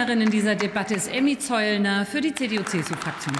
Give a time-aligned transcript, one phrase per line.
[0.00, 3.36] Rednerin in dieser Debatte ist Emmy Zollner für die CDU-CSU-Fraktion.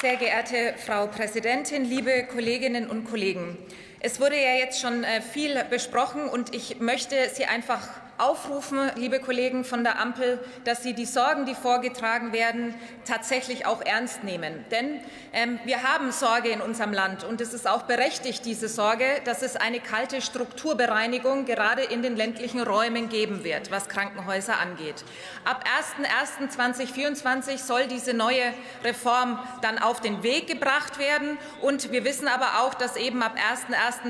[0.00, 3.56] Sehr geehrte Frau Präsidentin, liebe Kolleginnen und Kollegen!
[4.00, 7.86] Es wurde ja jetzt schon äh, viel besprochen, und ich möchte Sie einfach
[8.20, 13.80] aufrufen, liebe Kollegen von der Ampel, dass Sie die Sorgen, die vorgetragen werden, tatsächlich auch
[13.82, 14.64] ernst nehmen.
[14.70, 15.00] Denn
[15.32, 19.42] ähm, wir haben Sorge in unserem Land, und es ist auch berechtigt, diese Sorge, dass
[19.42, 25.04] es eine kalte Strukturbereinigung gerade in den ländlichen Räumen geben wird, was Krankenhäuser angeht.
[25.44, 25.64] Ab
[25.98, 28.52] 01.01.2024 soll diese neue
[28.84, 31.38] Reform dann auf den Weg gebracht werden.
[31.60, 33.36] Und wir wissen aber auch, dass eben ab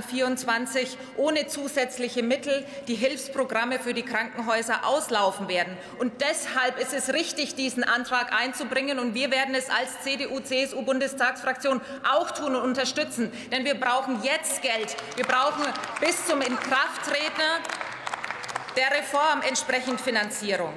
[0.05, 5.77] 01.01.2024 ohne zusätzliche Mittel die Hilfsprogramme für die die Krankenhäuser auslaufen werden.
[5.99, 8.99] Und deshalb ist es richtig, diesen Antrag einzubringen.
[8.99, 13.31] Und wir werden es als CDU-CSU-Bundestagsfraktion auch tun und unterstützen.
[13.53, 14.97] Denn wir brauchen jetzt Geld.
[15.17, 15.65] Wir brauchen
[16.01, 17.45] bis zum Inkrafttreten
[18.77, 20.73] der Reform entsprechend Finanzierung.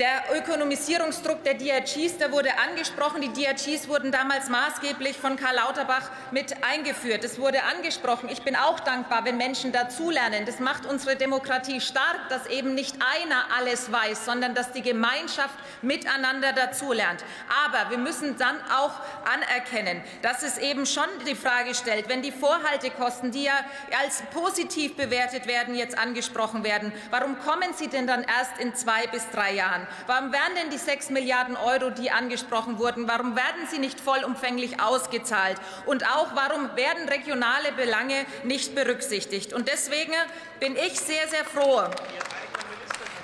[0.00, 3.20] Der Ökonomisierungsdruck der DRGs, der wurde angesprochen.
[3.20, 7.22] Die DRGs wurden damals maßgeblich von Karl Lauterbach mit eingeführt.
[7.22, 8.28] Es wurde angesprochen.
[8.28, 10.46] Ich bin auch dankbar, wenn Menschen dazulernen.
[10.46, 15.54] Das macht unsere Demokratie stark, dass eben nicht einer alles weiß, sondern dass die Gemeinschaft
[15.80, 17.24] miteinander dazulernt.
[17.64, 18.94] Aber wir müssen dann auch
[19.32, 23.60] anerkennen, dass es eben schon die Frage stellt, wenn die Vorhaltekosten, die ja
[24.02, 29.06] als positiv bewertet werden, jetzt angesprochen werden, warum kommen sie denn dann erst in zwei
[29.06, 29.83] bis drei Jahren?
[30.06, 34.80] Warum werden denn die 6 Milliarden Euro, die angesprochen wurden, warum werden sie nicht vollumfänglich
[34.80, 35.56] ausgezahlt?
[35.86, 39.52] Und auch, warum werden regionale Belange nicht berücksichtigt?
[39.52, 40.14] Und deswegen
[40.60, 41.82] bin ich sehr, sehr froh,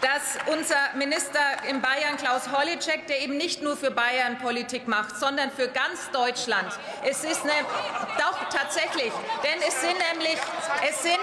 [0.00, 5.16] dass unser Minister in Bayern, Klaus Holleczek, der eben nicht nur für Bayern Politik macht,
[5.16, 6.72] sondern für ganz Deutschland.
[7.04, 7.52] Es ist eine,
[8.18, 9.12] doch tatsächlich,
[9.44, 10.38] denn es sind nämlich,
[10.88, 11.18] es sind,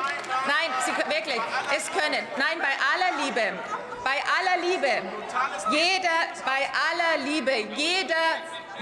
[0.46, 1.42] nein, Sie, wirklich,
[1.76, 3.60] es können, nein, bei aller Liebe,
[4.08, 5.02] bei aller Liebe,
[5.70, 8.28] jeder, bei aller Liebe, jeder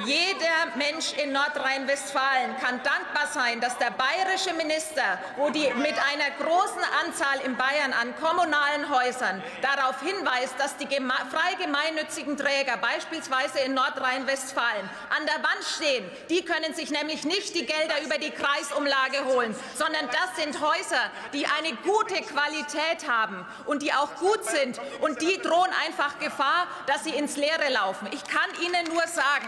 [0.03, 6.31] jeder Mensch in Nordrhein-Westfalen kann dankbar sein, dass der bayerische Minister, wo die mit einer
[6.37, 13.59] großen Anzahl in Bayern an kommunalen Häusern darauf hinweist, dass die frei gemeinnützigen Träger beispielsweise
[13.59, 16.09] in Nordrhein-Westfalen an der Wand stehen.
[16.29, 21.09] Die können sich nämlich nicht die Gelder über die Kreisumlage holen, sondern das sind Häuser,
[21.33, 24.79] die eine gute Qualität haben und die auch gut sind.
[25.01, 28.07] Und die drohen einfach Gefahr, dass sie ins Leere laufen.
[28.11, 29.47] Ich kann Ihnen nur sagen,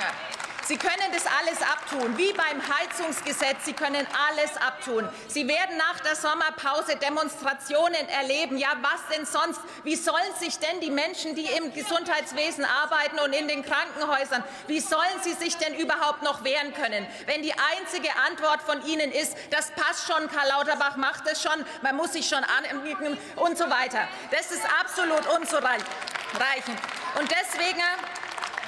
[0.68, 3.64] Sie können das alles abtun, wie beim Heizungsgesetz.
[3.64, 5.08] Sie können alles abtun.
[5.30, 8.58] Sie werden nach der Sommerpause Demonstrationen erleben.
[8.58, 9.62] Ja, was denn sonst?
[9.86, 14.82] Wie sollen sich denn die Menschen, die im Gesundheitswesen arbeiten und in den Krankenhäusern, wie
[14.82, 19.38] sollen sie sich denn überhaupt noch wehren können, wenn die einzige Antwort von Ihnen ist,
[19.52, 23.70] das passt schon, Karl Lauterbach macht es schon, man muss sich schon anbieten und so
[23.70, 24.06] weiter.
[24.32, 26.78] Das ist absolut unzureichend.
[27.18, 27.84] Und deswegen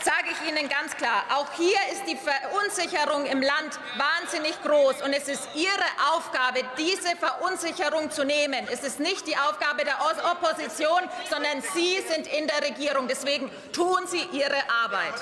[0.03, 5.01] sage ich Ihnen ganz klar, auch hier ist die Verunsicherung im Land wahnsinnig groß.
[5.01, 8.67] Und es ist Ihre Aufgabe, diese Verunsicherung zu nehmen.
[8.71, 9.97] Es ist nicht die Aufgabe der
[10.31, 13.07] Opposition, sondern Sie sind in der Regierung.
[13.07, 15.13] Deswegen tun Sie Ihre Arbeit.